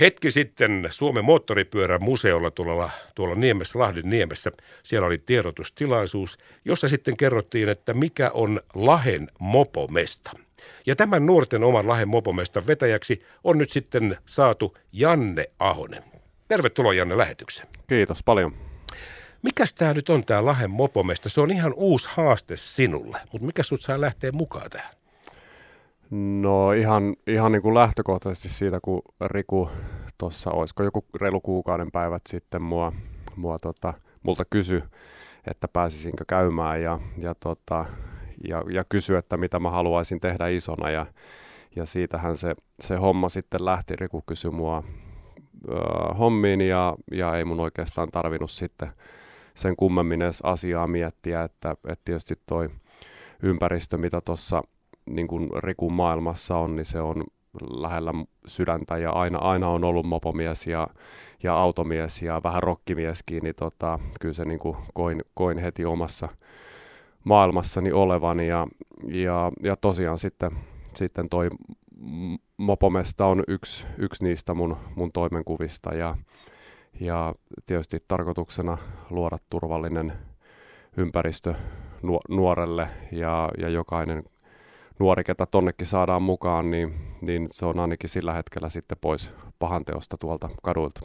Hetki 0.00 0.30
sitten 0.30 0.88
Suomen 0.90 1.24
moottoripyörän 1.24 2.02
museolla 2.02 2.50
tuolla, 2.50 2.90
tuolla 3.14 3.34
Niemessä, 3.34 3.78
Lahden 3.78 4.10
Niemessä, 4.10 4.52
siellä 4.82 5.06
oli 5.06 5.18
tiedotustilaisuus, 5.18 6.38
jossa 6.64 6.88
sitten 6.88 7.16
kerrottiin, 7.16 7.68
että 7.68 7.94
mikä 7.94 8.30
on 8.34 8.60
Lahen 8.74 9.28
mopomesta. 9.40 10.30
Ja 10.86 10.96
tämän 10.96 11.26
nuorten 11.26 11.64
oman 11.64 11.88
Lahen 11.88 12.08
mopomestan 12.08 12.66
vetäjäksi 12.66 13.20
on 13.44 13.58
nyt 13.58 13.70
sitten 13.70 14.16
saatu 14.26 14.76
Janne 14.92 15.44
Ahonen. 15.58 16.02
Tervetuloa 16.48 16.94
Janne 16.94 17.18
lähetykseen. 17.18 17.68
Kiitos 17.86 18.22
paljon. 18.22 18.54
Mikäs 19.42 19.74
tämä 19.74 19.94
nyt 19.94 20.08
on 20.08 20.24
tämä 20.24 20.44
Lahen 20.44 20.70
mopomesta? 20.70 21.28
Se 21.28 21.40
on 21.40 21.50
ihan 21.50 21.74
uusi 21.76 22.08
haaste 22.12 22.56
sinulle, 22.56 23.18
mutta 23.32 23.46
mikä 23.46 23.62
sut 23.62 23.82
saa 23.82 24.00
lähteä 24.00 24.32
mukaan 24.32 24.70
tähän? 24.70 24.90
No 26.10 26.72
ihan, 26.72 27.16
ihan 27.26 27.52
niin 27.52 27.62
kuin 27.62 27.74
lähtökohtaisesti 27.74 28.48
siitä, 28.48 28.78
kun 28.82 29.02
Riku 29.20 29.70
tuossa, 30.18 30.50
olisiko 30.50 30.82
joku 30.82 31.04
reilu 31.20 31.40
kuukauden 31.40 31.90
päivät 31.90 32.22
sitten 32.28 32.62
mua, 32.62 32.92
mua 33.36 33.58
tota, 33.58 33.94
multa 34.22 34.44
kysy, 34.44 34.82
että 35.50 35.68
pääsisinkö 35.68 36.24
käymään 36.28 36.82
ja, 36.82 37.00
ja, 37.18 37.34
tota, 37.34 37.84
ja, 38.48 38.62
ja 38.70 38.84
kysy, 38.88 39.16
että 39.16 39.36
mitä 39.36 39.58
mä 39.58 39.70
haluaisin 39.70 40.20
tehdä 40.20 40.48
isona 40.48 40.90
ja, 40.90 41.06
ja 41.76 41.86
siitähän 41.86 42.36
se, 42.36 42.54
se 42.80 42.96
homma 42.96 43.28
sitten 43.28 43.64
lähti. 43.64 43.96
Riku 43.96 44.22
kysyi 44.26 44.50
mua 44.50 44.82
ö, 45.68 45.74
hommiin 46.14 46.60
ja, 46.60 46.96
ja 47.12 47.36
ei 47.36 47.44
mun 47.44 47.60
oikeastaan 47.60 48.08
tarvinnut 48.10 48.50
sitten 48.50 48.88
sen 49.54 49.76
kummemmin 49.76 50.22
edes 50.22 50.40
asiaa 50.42 50.86
miettiä, 50.86 51.42
että, 51.42 51.70
että 51.70 52.02
tietysti 52.04 52.34
toi 52.46 52.68
ympäristö, 53.42 53.98
mitä 53.98 54.20
tuossa 54.20 54.62
niin 55.06 55.28
Rikun 55.58 55.92
maailmassa 55.92 56.56
on, 56.56 56.76
niin 56.76 56.86
se 56.86 57.00
on 57.00 57.24
lähellä 57.60 58.12
sydäntä 58.46 58.98
ja 58.98 59.10
aina, 59.10 59.38
aina 59.38 59.68
on 59.68 59.84
ollut 59.84 60.06
mopomies 60.06 60.66
ja, 60.66 60.88
ja 61.42 61.54
automies 61.54 62.22
ja 62.22 62.40
vähän 62.44 62.62
rokkimieskin, 62.62 63.42
niin 63.42 63.54
tota, 63.54 63.98
kyllä 64.20 64.34
se 64.34 64.44
niin 64.44 64.58
kuin 64.58 64.76
koin, 64.94 65.22
koin 65.34 65.58
heti 65.58 65.84
omassa 65.84 66.28
maailmassani 67.24 67.92
olevani 67.92 68.48
ja, 68.48 68.66
ja, 69.08 69.52
ja 69.62 69.76
tosiaan 69.76 70.18
sitten, 70.18 70.50
sitten 70.94 71.28
toi 71.28 71.48
mopomesta 72.56 73.26
on 73.26 73.44
yksi, 73.48 73.86
yksi 73.98 74.24
niistä 74.24 74.54
mun, 74.54 74.76
mun 74.96 75.12
toimenkuvista 75.12 75.94
ja, 75.94 76.16
ja 77.00 77.34
tietysti 77.66 78.04
tarkoituksena 78.08 78.78
luoda 79.10 79.38
turvallinen 79.50 80.12
ympäristö 80.96 81.54
nuorelle 82.28 82.88
ja, 83.12 83.48
ja 83.58 83.68
jokainen 83.68 84.24
nuori, 84.98 85.24
ketä 85.24 85.46
tonnekin 85.46 85.86
saadaan 85.86 86.22
mukaan, 86.22 86.70
niin, 86.70 86.94
niin 87.20 87.46
se 87.50 87.66
on 87.66 87.78
ainakin 87.78 88.10
sillä 88.10 88.32
hetkellä 88.32 88.68
sitten 88.68 88.98
pois 89.00 89.30
pahanteosta 89.58 90.16
tuolta 90.18 90.48
kadulta. 90.62 91.00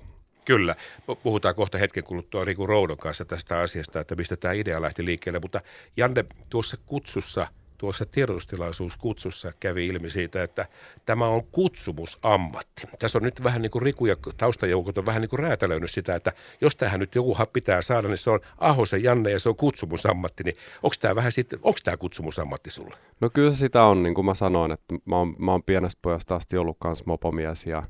Kyllä. 0.45 0.75
Puhutaan 1.23 1.55
kohta 1.55 1.77
hetken 1.77 2.03
kuluttua 2.03 2.45
Riku 2.45 2.67
Roudon 2.67 2.97
kanssa 2.97 3.25
tästä 3.25 3.59
asiasta, 3.59 3.99
että 3.99 4.15
mistä 4.15 4.37
tämä 4.37 4.53
idea 4.53 4.81
lähti 4.81 5.05
liikkeelle. 5.05 5.39
Mutta 5.39 5.61
Janne, 5.97 6.25
tuossa 6.49 6.77
kutsussa– 6.85 7.47
tuossa 7.81 8.05
tiedotustilaisuuskutsussa 8.05 9.53
kävi 9.59 9.87
ilmi 9.87 10.09
siitä, 10.09 10.43
että 10.43 10.65
tämä 11.05 11.27
on 11.27 11.43
kutsumusammatti. 11.43 12.83
Tässä 12.99 13.17
on 13.17 13.23
nyt 13.23 13.43
vähän 13.43 13.61
niin 13.61 13.71
kuin 13.71 13.81
Riku 13.81 14.05
ja 14.05 14.15
taustajoukot 14.37 14.97
on 14.97 15.05
vähän 15.05 15.21
niin 15.21 15.29
kuin 15.29 15.39
räätälöinyt 15.39 15.91
sitä, 15.91 16.15
että 16.15 16.31
jos 16.61 16.75
tähän 16.75 16.99
nyt 16.99 17.15
joku 17.15 17.37
pitää 17.53 17.81
saada, 17.81 18.07
niin 18.07 18.17
se 18.17 18.29
on 18.29 18.39
Ahosen 18.57 19.03
Janne 19.03 19.31
ja 19.31 19.39
se 19.39 19.49
on 19.49 19.55
kutsumusammatti. 19.55 20.43
Niin 20.43 20.57
onko 20.83 20.95
tämä 20.99 21.15
vähän 21.15 21.31
sitten, 21.31 21.59
onko 21.63 21.79
tämä 21.83 21.97
kutsumusammatti 21.97 22.71
sulle? 22.71 22.95
No 23.21 23.29
kyllä 23.29 23.51
sitä 23.51 23.83
on, 23.83 24.03
niin 24.03 24.15
kuin 24.15 24.25
mä 24.25 24.33
sanoin, 24.33 24.71
että 24.71 24.95
mä 25.05 25.15
oon, 25.15 25.35
mä 25.39 25.51
oon 25.51 25.63
pienestä 25.63 25.99
pojasta 26.01 26.35
asti 26.35 26.57
ollut 26.57 26.77
kanssa 26.79 27.05
mopomies 27.07 27.65
ja, 27.65 27.83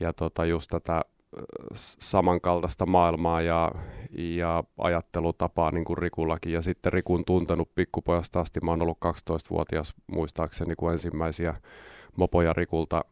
ja 0.00 0.12
tota 0.12 0.44
just 0.44 0.70
tätä 0.70 1.04
samankaltaista 1.74 2.86
maailmaa 2.86 3.40
ja, 3.40 3.72
ja 4.18 4.64
ajattelutapaa 4.78 5.70
niin 5.70 5.84
kuin 5.84 5.98
Rikullakin. 5.98 6.52
Ja 6.52 6.62
sitten 6.62 6.92
Rikun 6.92 7.24
tuntenut 7.24 7.74
pikkupojasta 7.74 8.40
asti. 8.40 8.60
Mä 8.60 8.70
oon 8.70 8.82
ollut 8.82 8.98
12-vuotias 9.04 9.94
muistaakseni, 10.06 10.74
kun 10.76 10.92
ensimmäisiä 10.92 11.54
mopoja 12.16 12.52
Rikulta, 12.52 13.04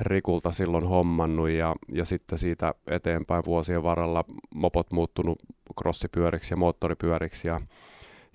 Rikulta 0.00 0.50
silloin 0.52 0.88
hommannut. 0.88 1.48
Ja, 1.48 1.74
ja 1.92 2.04
sitten 2.04 2.38
siitä 2.38 2.74
eteenpäin 2.86 3.44
vuosien 3.44 3.82
varrella 3.82 4.24
mopot 4.54 4.90
muuttunut 4.90 5.38
crossipyöriksi 5.80 6.52
ja 6.52 6.56
moottoripyöriksi. 6.56 7.48
Ja, 7.48 7.60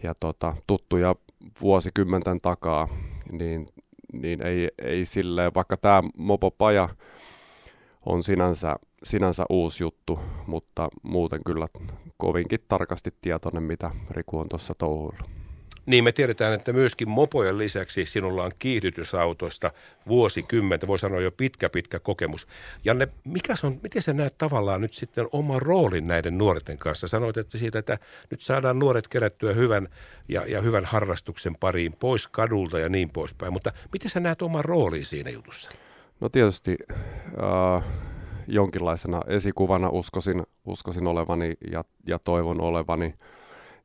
ja 0.04 0.14
tota, 0.20 0.56
tuttuja 0.68 1.16
vuosikymmenten 1.62 2.42
takaa, 2.42 2.88
niin, 3.32 3.68
niin 4.14 4.42
ei, 4.42 4.70
ei 4.82 5.06
silleen, 5.06 5.52
vaikka 5.56 5.78
tämä 5.78 6.04
mopopaja 6.18 6.90
on 8.06 8.24
sinänsä 8.24 8.76
sinänsä 9.04 9.46
uusi 9.50 9.84
juttu, 9.84 10.20
mutta 10.48 10.90
muuten 11.04 11.44
kyllä 11.44 11.68
kovinkin 12.18 12.60
tarkasti 12.68 13.14
tietoinen, 13.22 13.64
mitä 13.64 13.92
Riku 14.10 14.40
on 14.40 14.50
tuossa 14.50 14.76
touhuillut. 14.76 15.30
Niin, 15.86 16.04
me 16.04 16.12
tiedetään, 16.12 16.54
että 16.54 16.74
myöskin 16.74 17.10
mopojen 17.10 17.58
lisäksi 17.58 18.06
sinulla 18.06 18.44
on 18.44 18.52
kiihdytysautoista 18.60 19.72
vuosikymmentä, 20.08 20.88
voi 20.88 21.00
sanoa 21.00 21.22
jo 21.22 21.32
pitkä, 21.32 21.70
pitkä 21.70 22.00
kokemus. 22.00 22.48
Janne, 22.84 23.08
mikä 23.26 23.54
on, 23.64 23.80
miten 23.84 24.02
sä 24.02 24.14
näet 24.14 24.38
tavallaan 24.38 24.82
nyt 24.82 24.94
sitten 24.94 25.28
oma 25.32 25.60
roolin 25.60 26.08
näiden 26.08 26.38
nuorten 26.38 26.78
kanssa? 26.78 27.08
Sanoit, 27.08 27.38
että 27.38 27.58
siitä, 27.58 27.80
että 27.80 27.98
nyt 28.32 28.42
saadaan 28.42 28.80
nuoret 28.80 29.08
kerättyä 29.08 29.54
hyvän 29.54 29.88
ja, 30.28 30.46
ja 30.48 30.62
hyvän 30.62 30.86
harrastuksen 30.86 31.56
pariin 31.60 31.94
pois 32.00 32.28
kadulta 32.28 32.80
ja 32.80 32.90
niin 32.90 33.10
poispäin, 33.10 33.54
mutta 33.54 33.72
miten 33.94 34.10
sä 34.10 34.20
näet 34.20 34.42
oman 34.42 34.66
roolin 34.66 35.06
siinä 35.06 35.30
jutussa? 35.30 35.72
No 36.20 36.30
tietysti 36.30 36.78
äh, 37.44 37.84
jonkinlaisena 38.48 39.22
esikuvana 39.28 39.90
uskosin, 39.90 40.44
uskosin 40.66 41.08
olevani 41.08 41.54
ja, 41.72 41.84
ja 42.08 42.20
toivon 42.20 42.62
olevani. 42.62 43.14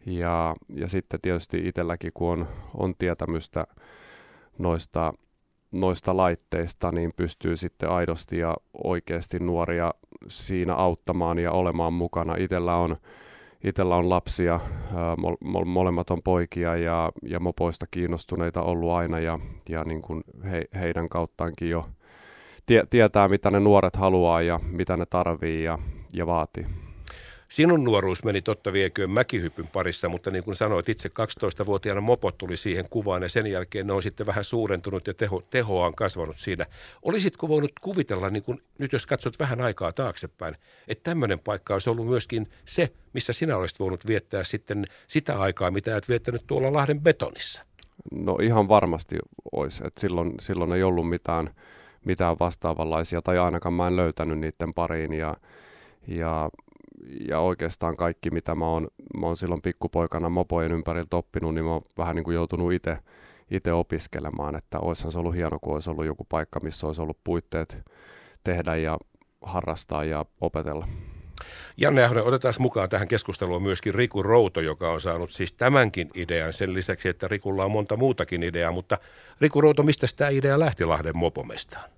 Ja, 0.06 0.54
ja 0.75 0.88
sitten 0.88 1.20
tietysti 1.20 1.69
itselläkin, 1.69 2.10
kun 2.15 2.31
on, 2.31 2.47
on 2.75 2.94
tietämystä 2.98 3.66
noista, 4.59 5.12
noista 5.72 6.16
laitteista, 6.16 6.92
niin 6.92 7.12
pystyy 7.16 7.56
sitten 7.56 7.91
aidosti 7.91 8.38
ja 8.38 8.56
oikeasti 8.84 9.38
nuoria 9.38 9.94
siinä 10.28 10.75
auttamaan 10.75 11.38
ja 11.38 11.53
olemaan 11.53 11.92
mukana. 11.92 12.34
Itellä 12.38 12.76
on, 12.76 12.97
itellä 13.65 13.97
on 13.97 14.10
lapsia, 14.10 14.60
mo, 15.41 15.65
molemmat 15.65 16.10
on 16.10 16.22
poikia 16.22 16.76
ja, 16.76 17.12
ja 17.22 17.41
mopoista 17.41 17.86
kiinnostuneita 17.91 18.62
ollut 18.62 18.91
aina 18.91 19.21
ja, 19.21 19.38
ja 19.69 19.84
niin 19.84 20.03
kuin 20.03 20.25
he, 20.50 20.65
heidän 20.75 21.09
kauttaankin 21.09 21.71
jo– 21.71 21.86
tie, 22.66 22.84
tietää, 22.91 23.28
mitä 23.28 23.50
ne 23.50 23.60
nuoret 23.60 23.97
haluaa 23.97 24.42
ja 24.42 24.60
mitä 24.70 24.97
ne 24.97 25.06
tarvii 25.06 25.64
ja, 25.64 25.78
ja 26.14 26.26
vaatii. 26.26 26.66
Sinun 27.48 27.84
nuoruus 27.84 28.25
meni 28.25 28.42
totta 28.42 28.72
vieköön 28.72 29.10
mäkihypyn 29.10 29.69
parissa, 29.72 30.08
mutta 30.08 30.30
niin 30.30 30.44
kuin 30.44 30.56
sanoit, 30.56 30.88
itse 30.88 31.08
12-vuotiaana 31.08 32.00
mopot 32.00 32.38
tuli 32.38 32.56
siihen 32.56 32.84
kuvaan 32.91 33.22
ja 33.22 33.28
sen 33.28 33.47
jälkeen 33.47 33.86
ne 33.86 33.92
on 33.92 34.03
sitten 34.03 34.26
vähän 34.26 34.44
suurentunut 34.44 35.06
ja 35.06 35.14
teho, 35.14 35.42
tehoa 35.50 35.86
on 35.86 35.94
kasvanut 35.94 36.36
siinä. 36.38 36.66
Olisitko 37.03 37.48
voinut 37.48 37.72
kuvitella, 37.80 38.30
niin 38.30 38.42
kuin 38.42 38.62
nyt 38.78 38.92
jos 38.92 39.06
katsot 39.06 39.38
vähän 39.38 39.60
aikaa 39.60 39.92
taaksepäin, 39.92 40.56
että 40.88 41.10
tämmöinen 41.10 41.41
paikka 41.41 41.74
olisi 41.74 41.91
ollut 41.91 42.06
myöskin 42.06 42.48
se, 42.64 42.92
missä 43.12 43.32
sinä 43.32 43.56
olisit 43.56 43.80
voinut 43.80 44.06
viettää 44.06 44.44
sitten 44.44 44.84
sitä 45.08 45.41
aikaa, 45.41 45.70
mitä 45.70 45.97
et 45.97 46.08
viettänyt 46.08 46.44
tuolla 46.47 46.72
Lahden 46.72 47.00
betonissa? 47.00 47.62
No 48.12 48.38
ihan 48.42 48.69
varmasti 48.69 49.16
olisi, 49.53 49.86
että 49.86 50.00
silloin, 50.00 50.32
silloin 50.41 50.72
ei 50.72 50.82
ollut 50.82 51.08
mitään– 51.08 51.50
mitään 52.04 52.37
vastaavanlaisia, 52.41 53.22
tai 53.22 53.38
ainakaan 53.38 53.75
mä 53.75 53.87
en 53.87 53.97
löytänyt 53.97 54.38
niiden 54.38 54.75
pariin. 54.75 55.12
Ja, 55.12 55.37
ja, 56.09 56.50
ja 57.28 57.41
oikeastaan 57.41 57.97
kaikki, 57.97 58.31
mitä 58.31 58.54
mä 58.54 58.66
oon, 58.66 58.88
mä 59.20 59.26
oon 59.26 59.37
silloin 59.37 59.62
pikkupoikana 59.62 60.28
mopojen 60.28 60.72
ympäriltä 60.72 61.16
oppinut, 61.16 61.54
niin 61.54 61.65
mä 61.65 61.70
oon 61.70 61.82
vähän 61.98 62.16
niin 62.16 62.25
kuin 62.25 62.34
joutunut 62.34 62.72
itse 62.72 62.98
itse 63.50 63.72
opiskelemaan, 63.72 64.56
että 64.56 64.78
olisihan 64.78 65.12
se 65.12 65.19
ollut 65.19 65.34
hieno, 65.34 65.59
kun 65.59 65.75
olisi 65.75 65.91
ollut 65.91 66.06
joku 66.06 66.25
paikka, 66.25 66.60
missä 66.60 66.87
olisi 66.87 67.03
ollut 67.03 67.19
puitteet 67.25 67.78
tehdä 68.45 68.77
ja 68.77 68.98
harrastaa 69.42 70.04
ja 70.04 70.24
opetella. 70.41 70.89
Janne 71.77 72.04
Ahonen, 72.04 72.24
otetaan 72.24 72.54
mukaan 72.59 72.89
tähän 72.89 73.09
keskusteluun 73.09 73.62
myöskin 73.62 73.95
Riku 73.95 74.22
Routo, 74.22 74.60
joka 74.60 74.92
on 74.92 75.01
saanut 75.01 75.30
siis 75.30 75.53
tämänkin 75.53 76.10
idean 76.15 76.53
sen 76.53 76.74
lisäksi, 76.74 77.09
että 77.09 77.28
Rikulla 77.28 77.65
on 77.65 77.71
monta 77.71 77.97
muutakin 77.97 78.42
ideaa, 78.42 78.72
mutta 78.72 78.98
Riku 79.41 79.60
Routo, 79.60 79.83
mistä 79.83 80.06
tämä 80.16 80.30
idea 80.30 80.59
lähti 80.59 80.84
Lahden 80.84 81.16
mopomestaan? 81.16 81.93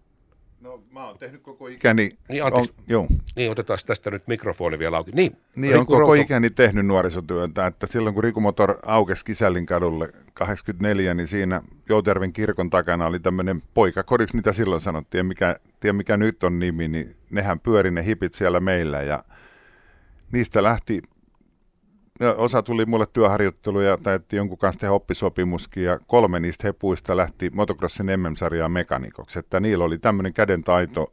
Mä 0.97 1.07
oon 1.07 1.19
tehnyt 1.19 1.43
koko 1.43 1.69
ikäni... 1.69 2.11
Niin, 2.29 2.45
anteeksi. 2.45 2.73
On, 2.79 2.85
joo. 2.89 3.07
Niin, 3.37 3.51
otetaan 3.51 3.79
tästä 3.87 4.11
nyt 4.11 4.29
mikrofoni 4.29 4.79
vielä 4.79 4.97
auki. 4.97 5.11
Niin, 5.15 5.37
niin 5.57 5.79
on 5.79 5.87
koko 5.87 5.99
Routo. 5.99 6.15
ikäni 6.15 6.51
tehnyt 6.51 6.87
nuorisotyötä, 6.87 7.67
että 7.67 7.87
silloin 7.87 8.15
kun 8.15 8.25
Rikumotor 8.25 8.79
aukesi 8.87 9.25
Kisällin 9.25 9.67
kadulle 9.67 10.09
84, 10.35 11.15
niin 11.15 11.29
siinä 11.29 11.63
Jouterven 11.89 12.33
kirkon 12.33 12.71
takana 12.71 13.07
oli 13.07 13.21
tämmöinen 13.21 13.63
poikakodiksi, 13.75 14.37
mitä 14.37 14.53
silloin 14.53 14.81
sanottiin, 14.81 15.27
mikä, 15.27 15.57
tiedä 15.81 15.93
mikä 15.93 16.17
nyt 16.17 16.45
on 16.45 16.59
nimi, 16.59 16.89
niin 16.89 17.17
nehän 17.31 17.61
pyöri 17.61 17.91
ne 17.91 18.05
hipit 18.05 18.35
siellä 18.35 18.61
meillä 18.61 19.03
ja 19.03 19.25
niistä 20.33 20.63
lähti 20.63 21.03
osa 22.37 22.63
tuli 22.63 22.87
mulle 22.87 23.07
työharjoitteluja 23.13 23.97
tai 23.97 24.21
jonkun 24.33 24.59
kanssa 24.59 24.81
tehdä 24.81 24.93
oppisopimuskin 24.93 25.85
ja 25.85 25.99
kolme 26.07 26.41
niistä 26.41 26.69
hepuista 26.69 27.17
lähti 27.17 27.51
motocrossin 27.51 28.07
MM-sarjaa 28.07 28.69
mekanikoksi. 28.69 29.39
Että 29.39 29.61
niillä 29.61 29.85
oli 29.85 29.99
tämmöinen 29.99 30.33
käden 30.33 30.65
taito 30.65 31.11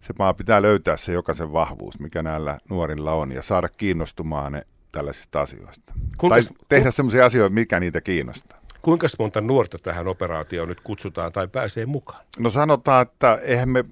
se 0.00 0.14
vaan 0.18 0.34
pitää 0.34 0.62
löytää 0.62 0.96
se 0.96 1.12
jokaisen 1.12 1.52
vahvuus, 1.52 1.98
mikä 1.98 2.22
näillä 2.22 2.58
nuorilla 2.70 3.12
on, 3.12 3.32
ja 3.32 3.42
saada 3.42 3.68
kiinnostumaan 3.68 4.52
ne 4.52 4.66
tällaisista 4.92 5.40
asioista. 5.40 5.92
Kuinka, 6.16 6.34
tai 6.34 6.42
tehdä 6.68 6.90
semmoisia 6.90 7.26
asioita, 7.26 7.54
mikä 7.54 7.80
niitä 7.80 8.00
kiinnostaa. 8.00 8.58
Kuinka 8.82 9.06
monta 9.18 9.40
nuorta 9.40 9.78
tähän 9.78 10.08
operaatioon 10.08 10.68
nyt 10.68 10.80
kutsutaan 10.80 11.32
tai 11.32 11.48
pääsee 11.48 11.86
mukaan? 11.86 12.24
No 12.38 12.50
sanotaan, 12.50 13.02
että 13.02 13.38
eihän 13.42 13.68
me 13.68 13.84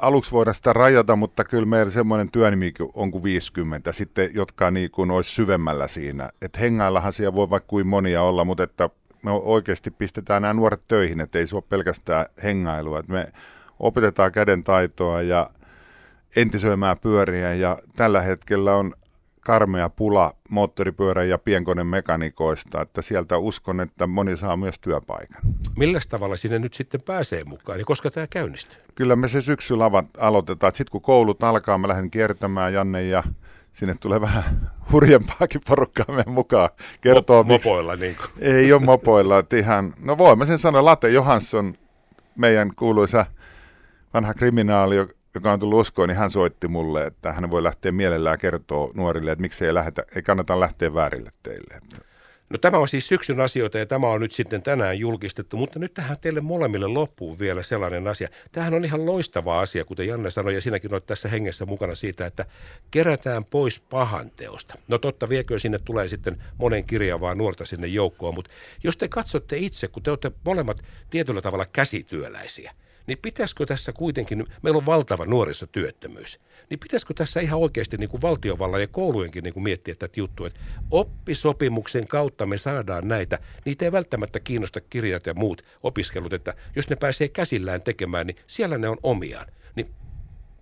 aluksi 0.00 0.32
voida 0.32 0.52
sitä 0.52 0.72
rajata, 0.72 1.16
mutta 1.16 1.44
kyllä 1.44 1.66
meillä 1.66 1.90
semmoinen 1.90 2.30
työnimi 2.30 2.72
on 2.94 3.10
kuin 3.10 3.24
50 3.24 3.92
sitten, 3.92 4.30
jotka 4.34 4.70
niin 4.70 4.90
kuin 4.90 5.10
olisi 5.10 5.30
syvemmällä 5.30 5.88
siinä. 5.88 6.30
Että 6.42 6.60
hengaillahan 6.60 7.12
siellä 7.12 7.34
voi 7.34 7.50
vaikka 7.50 7.68
kuin 7.68 7.86
monia 7.86 8.22
olla, 8.22 8.44
mutta 8.44 8.62
että 8.62 8.90
me 9.22 9.30
oikeasti 9.30 9.90
pistetään 9.90 10.42
nämä 10.42 10.54
nuoret 10.54 10.82
töihin, 10.88 11.20
että 11.20 11.38
ei 11.38 11.46
se 11.46 11.56
ole 11.56 11.64
pelkästään 11.68 12.26
hengailua. 12.42 12.98
Että 12.98 13.12
me 13.12 13.32
opetetaan 13.80 14.32
käden 14.32 14.64
taitoa 14.64 15.22
ja 15.22 15.50
entisöimään 16.36 16.98
pyöriä 16.98 17.54
ja 17.54 17.78
tällä 17.96 18.20
hetkellä 18.22 18.74
on 18.74 18.94
karmea 19.44 19.88
pula 19.88 20.32
moottoripyörän 20.50 21.28
ja 21.28 21.38
pienkoneen 21.38 21.86
mekanikoista, 21.86 22.82
että 22.82 23.02
sieltä 23.02 23.38
uskon, 23.38 23.80
että 23.80 24.06
moni 24.06 24.36
saa 24.36 24.56
myös 24.56 24.78
työpaikan. 24.78 25.42
Millä 25.76 26.00
tavalla 26.08 26.36
sinne 26.36 26.58
nyt 26.58 26.74
sitten 26.74 27.00
pääsee 27.06 27.44
mukaan 27.44 27.78
ja 27.78 27.84
koska 27.84 28.10
tämä 28.10 28.26
käynnistyy? 28.26 28.78
Kyllä 28.94 29.16
me 29.16 29.28
se 29.28 29.40
syksyllä 29.40 29.84
aloitetaan. 30.18 30.74
Sitten 30.74 30.92
kun 30.92 31.00
koulut 31.00 31.42
alkaa, 31.42 31.78
mä 31.78 31.88
lähden 31.88 32.10
kiertämään 32.10 32.72
Janne 32.72 33.02
ja 33.02 33.22
sinne 33.72 33.94
tulee 34.00 34.20
vähän 34.20 34.44
hurjempaakin 34.92 35.60
porukkaa 35.68 36.06
meidän 36.08 36.32
mukaan. 36.32 36.70
Kertoo, 37.00 37.42
Mo- 37.42 37.46
mopoilla 37.46 37.96
niin 37.96 38.16
kuin. 38.16 38.28
Ei 38.38 38.72
ole 38.72 38.82
mopoilla. 38.82 39.38
Että 39.38 39.56
ihan, 39.56 39.94
no 40.00 40.18
voin 40.18 40.38
mä 40.38 40.46
sen 40.46 40.58
sanoa, 40.58 40.84
Late 40.84 41.10
Johansson, 41.10 41.74
meidän 42.36 42.70
kuuluisa 42.76 43.26
vanha 44.14 44.34
kriminaali, 44.34 44.96
joka 45.34 45.52
on 45.52 45.58
tullut 45.58 45.80
uskoon, 45.80 46.08
niin 46.08 46.16
hän 46.16 46.30
soitti 46.30 46.68
mulle, 46.68 47.06
että 47.06 47.32
hän 47.32 47.50
voi 47.50 47.62
lähteä 47.62 47.92
mielellään 47.92 48.38
kertoa 48.38 48.90
nuorille, 48.94 49.32
että 49.32 49.42
miksi 49.42 49.66
ei, 49.66 49.74
lähdetä, 49.74 50.04
ei 50.16 50.22
kannata 50.22 50.60
lähteä 50.60 50.94
väärille 50.94 51.30
teille. 51.42 51.80
No 52.50 52.58
tämä 52.58 52.78
on 52.78 52.88
siis 52.88 53.08
syksyn 53.08 53.40
asioita 53.40 53.78
ja 53.78 53.86
tämä 53.86 54.08
on 54.08 54.20
nyt 54.20 54.32
sitten 54.32 54.62
tänään 54.62 54.98
julkistettu, 54.98 55.56
mutta 55.56 55.78
nyt 55.78 55.94
tähän 55.94 56.16
teille 56.20 56.40
molemmille 56.40 56.86
loppuun 56.86 57.38
vielä 57.38 57.62
sellainen 57.62 58.06
asia. 58.08 58.28
Tämähän 58.52 58.74
on 58.74 58.84
ihan 58.84 59.06
loistava 59.06 59.60
asia, 59.60 59.84
kuten 59.84 60.06
Janne 60.06 60.30
sanoi, 60.30 60.54
ja 60.54 60.60
sinäkin 60.60 60.94
olet 60.94 61.06
tässä 61.06 61.28
hengessä 61.28 61.66
mukana 61.66 61.94
siitä, 61.94 62.26
että 62.26 62.46
kerätään 62.90 63.44
pois 63.44 63.80
pahanteosta. 63.80 64.74
No 64.88 64.98
totta, 64.98 65.28
viekö 65.28 65.58
sinne 65.58 65.78
tulee 65.78 66.08
sitten 66.08 66.42
monen 66.58 66.84
kirjavaa 66.84 67.34
nuorta 67.34 67.64
sinne 67.64 67.86
joukkoon, 67.86 68.34
mutta 68.34 68.50
jos 68.84 68.96
te 68.96 69.08
katsotte 69.08 69.56
itse, 69.56 69.88
kun 69.88 70.02
te 70.02 70.10
olette 70.10 70.32
molemmat 70.44 70.82
tietyllä 71.10 71.42
tavalla 71.42 71.66
käsityöläisiä, 71.66 72.72
niin 73.06 73.18
pitäisikö 73.22 73.66
tässä 73.66 73.92
kuitenkin, 73.92 74.46
meillä 74.62 74.78
on 74.78 74.86
valtava 74.86 75.24
nuorisotyöttömyys, 75.24 76.40
niin 76.70 76.80
pitäisikö 76.80 77.14
tässä 77.14 77.40
ihan 77.40 77.60
oikeasti 77.60 77.96
niin 77.96 78.08
kuin 78.08 78.22
valtiovallan 78.22 78.80
ja 78.80 78.86
koulujenkin 78.86 79.44
niin 79.44 79.54
kuin 79.54 79.64
miettiä 79.64 79.94
tätä 79.94 80.20
juttua, 80.20 80.46
että 80.46 80.60
oppisopimuksen 80.90 82.06
kautta 82.06 82.46
me 82.46 82.58
saadaan 82.58 83.08
näitä, 83.08 83.38
niitä 83.64 83.84
ei 83.84 83.92
välttämättä 83.92 84.40
kiinnosta 84.40 84.80
kirjat 84.80 85.26
ja 85.26 85.34
muut 85.34 85.62
opiskelut, 85.82 86.32
että 86.32 86.54
jos 86.76 86.88
ne 86.88 86.96
pääsee 86.96 87.28
käsillään 87.28 87.82
tekemään, 87.82 88.26
niin 88.26 88.36
siellä 88.46 88.78
ne 88.78 88.88
on 88.88 88.98
omiaan. 89.02 89.46
Niin 89.76 89.88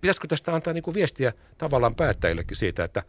pitäisikö 0.01 0.27
tästä 0.27 0.55
antaa 0.55 0.73
niin 0.73 0.83
kuin 0.83 0.95
viestiä 0.95 1.33
tavallaan 1.57 1.95
päättäjillekin 1.95 2.57
siitä, 2.57 2.83
että, 2.83 3.03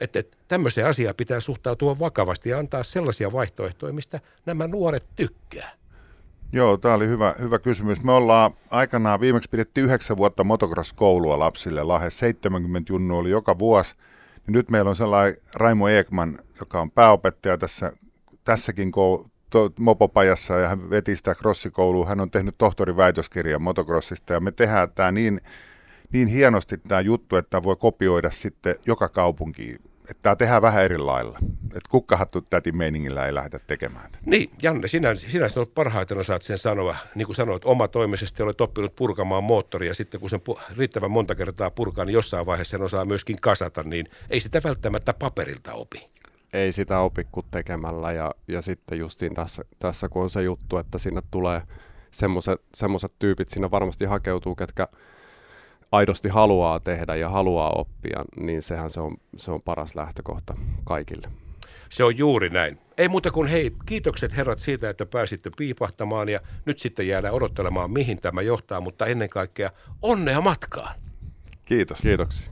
että, 0.00 0.18
että 0.18 0.36
tämmöiseen 0.48 0.86
asiaan 0.86 1.14
pitää 1.14 1.40
suhtautua 1.40 1.98
vakavasti 1.98 2.48
ja 2.48 2.58
antaa 2.58 2.82
sellaisia 2.82 3.32
vaihtoehtoja, 3.32 3.92
mistä 3.92 4.20
nämä 4.46 4.66
nuoret 4.66 5.04
tykkää? 5.16 5.78
Joo, 6.52 6.76
tämä 6.76 6.94
oli 6.94 7.08
hyvä, 7.08 7.34
hyvä 7.38 7.58
kysymys. 7.58 8.02
Me 8.02 8.12
ollaan 8.12 8.50
aikanaan, 8.70 9.20
viimeksi 9.20 9.48
pidettiin 9.50 9.84
yhdeksän 9.86 10.16
vuotta 10.16 10.44
motocross-koulua 10.44 11.38
lapsille. 11.38 11.88
Lähes 11.88 12.18
70 12.18 12.92
junnu 12.92 13.18
oli 13.18 13.30
joka 13.30 13.58
vuosi. 13.58 13.94
Ja 14.34 14.52
nyt 14.52 14.70
meillä 14.70 14.88
on 14.88 14.96
sellainen 14.96 15.36
Raimo 15.54 15.88
Ekman, 15.88 16.38
joka 16.60 16.80
on 16.80 16.90
pääopettaja 16.90 17.58
tässä, 17.58 17.92
tässäkin 18.44 18.88
kou- 18.88 19.28
to, 19.50 19.70
mopopajassa 19.78 20.54
ja 20.54 20.68
hän 20.68 20.90
veti 20.90 21.16
sitä 21.16 21.34
crossikoulua. 21.34 22.06
Hän 22.06 22.20
on 22.20 22.30
tehnyt 22.30 22.58
tohtorin 22.58 22.96
väitöskirjan 22.96 23.62
motocrossista 23.62 24.32
ja 24.32 24.40
me 24.40 24.52
tehdään 24.52 24.92
tämä 24.94 25.12
niin, 25.12 25.40
niin 26.12 26.28
hienosti 26.28 26.78
tämä 26.78 27.00
juttu, 27.00 27.36
että 27.36 27.62
voi 27.62 27.76
kopioida 27.76 28.30
sitten 28.30 28.76
joka 28.86 29.08
kaupunkiin 29.08 29.87
että 30.08 30.22
tämä 30.22 30.36
tehdään 30.36 30.62
vähän 30.62 30.84
eri 30.84 30.98
lailla. 30.98 31.38
Että 31.64 31.90
kukkahattu 31.90 32.40
täti 32.40 32.72
meiningillä 32.72 33.26
ei 33.26 33.34
lähdetä 33.34 33.58
tekemään. 33.66 34.10
Niin, 34.26 34.50
Janne, 34.62 34.88
sinä, 34.88 35.14
sinä 35.14 35.48
sinut 35.48 35.74
parhaiten 35.74 36.18
osaat 36.18 36.42
sen 36.42 36.58
sanoa. 36.58 36.96
Niin 37.14 37.26
kuin 37.26 37.36
sanoit, 37.36 37.64
omatoimisesti 37.64 38.42
olet 38.42 38.60
oppinut 38.60 38.96
purkamaan 38.96 39.44
moottoria. 39.44 39.94
Sitten 39.94 40.20
kun 40.20 40.30
sen 40.30 40.40
pu- 40.50 40.60
riittävän 40.76 41.10
monta 41.10 41.34
kertaa 41.34 41.70
purkaa, 41.70 42.04
niin 42.04 42.14
jossain 42.14 42.46
vaiheessa 42.46 42.70
sen 42.70 42.84
osaa 42.84 43.04
myöskin 43.04 43.36
kasata. 43.40 43.82
Niin 43.82 44.10
ei 44.30 44.40
sitä 44.40 44.60
välttämättä 44.64 45.14
paperilta 45.14 45.72
opi. 45.72 46.08
Ei 46.52 46.72
sitä 46.72 47.00
opi 47.00 47.26
kuin 47.32 47.46
tekemällä. 47.50 48.12
Ja, 48.12 48.34
ja 48.48 48.62
sitten 48.62 48.98
justiin 48.98 49.34
tässä, 49.34 49.64
tässä, 49.78 50.08
kun 50.08 50.22
on 50.22 50.30
se 50.30 50.42
juttu, 50.42 50.76
että 50.76 50.98
sinne 50.98 51.22
tulee 51.30 51.62
semmoiset 52.74 53.12
tyypit, 53.18 53.48
siinä 53.48 53.70
varmasti 53.70 54.04
hakeutuu, 54.04 54.54
ketkä– 54.54 54.88
aidosti 55.92 56.28
haluaa 56.28 56.80
tehdä 56.80 57.16
ja 57.16 57.28
haluaa 57.28 57.70
oppia, 57.70 58.24
niin 58.40 58.62
sehän 58.62 58.90
se 58.90 59.00
on, 59.00 59.16
se 59.36 59.50
on 59.50 59.62
paras 59.62 59.94
lähtökohta 59.94 60.54
kaikille. 60.84 61.28
Se 61.88 62.04
on 62.04 62.18
juuri 62.18 62.50
näin. 62.50 62.78
Ei 62.98 63.08
muuta 63.08 63.30
kuin 63.30 63.48
hei, 63.48 63.72
kiitokset 63.86 64.36
herrat 64.36 64.58
siitä, 64.58 64.90
että 64.90 65.06
pääsitte 65.06 65.50
piipahtamaan 65.56 66.28
ja 66.28 66.40
nyt 66.64 66.78
sitten 66.78 67.08
jäädään 67.08 67.34
odottelemaan, 67.34 67.90
mihin 67.90 68.20
tämä 68.20 68.42
johtaa, 68.42 68.80
mutta 68.80 69.06
ennen 69.06 69.28
kaikkea 69.30 69.70
onnea 70.02 70.40
matkaan. 70.40 70.94
Kiitos. 71.64 71.98
Kiitoksia. 72.00 72.50